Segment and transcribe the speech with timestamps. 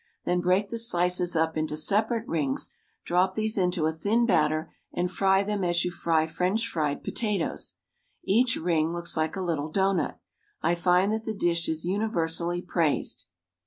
[0.25, 2.71] Then break the slices up into separate rings,
[3.05, 7.75] drop these into a thin batter and fry them as you fry French fried potatoes.
[8.23, 10.19] Each ring looks like a little doughnut.
[10.63, 13.27] I find that the dish is universally praised.